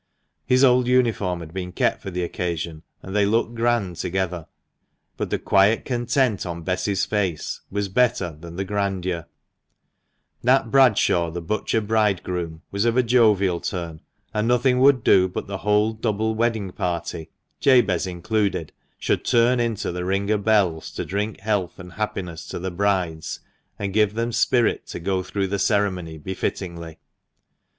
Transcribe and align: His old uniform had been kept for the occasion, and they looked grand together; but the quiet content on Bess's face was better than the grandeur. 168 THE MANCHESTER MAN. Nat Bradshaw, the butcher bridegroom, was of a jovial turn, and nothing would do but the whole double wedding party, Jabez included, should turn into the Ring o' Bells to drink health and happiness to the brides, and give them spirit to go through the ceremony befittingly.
His 0.47 0.63
old 0.63 0.87
uniform 0.87 1.41
had 1.41 1.53
been 1.53 1.71
kept 1.71 2.01
for 2.01 2.09
the 2.09 2.23
occasion, 2.23 2.81
and 3.03 3.15
they 3.15 3.23
looked 3.27 3.53
grand 3.53 3.97
together; 3.97 4.47
but 5.15 5.29
the 5.29 5.37
quiet 5.37 5.85
content 5.85 6.43
on 6.43 6.63
Bess's 6.63 7.05
face 7.05 7.61
was 7.69 7.87
better 7.87 8.31
than 8.35 8.55
the 8.55 8.65
grandeur. 8.65 9.27
168 10.41 10.41
THE 10.55 10.71
MANCHESTER 10.71 10.71
MAN. 10.71 10.71
Nat 10.71 10.71
Bradshaw, 10.71 11.31
the 11.31 11.39
butcher 11.43 11.81
bridegroom, 11.81 12.61
was 12.71 12.85
of 12.85 12.97
a 12.97 13.03
jovial 13.03 13.59
turn, 13.59 14.01
and 14.33 14.47
nothing 14.47 14.79
would 14.79 15.03
do 15.03 15.27
but 15.29 15.45
the 15.45 15.59
whole 15.59 15.93
double 15.93 16.33
wedding 16.33 16.71
party, 16.71 17.29
Jabez 17.59 18.07
included, 18.07 18.71
should 18.97 19.23
turn 19.23 19.59
into 19.59 19.91
the 19.91 20.03
Ring 20.03 20.31
o' 20.31 20.39
Bells 20.39 20.89
to 20.93 21.05
drink 21.05 21.41
health 21.41 21.77
and 21.77 21.93
happiness 21.93 22.47
to 22.47 22.57
the 22.57 22.71
brides, 22.71 23.41
and 23.77 23.93
give 23.93 24.15
them 24.15 24.31
spirit 24.31 24.87
to 24.87 24.99
go 24.99 25.21
through 25.21 25.45
the 25.49 25.59
ceremony 25.59 26.17
befittingly. 26.17 26.97